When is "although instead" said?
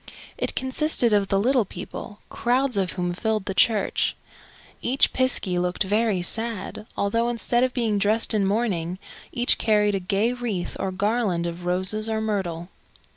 6.97-7.63